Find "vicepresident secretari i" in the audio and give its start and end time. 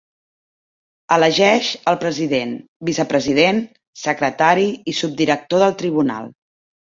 2.89-4.95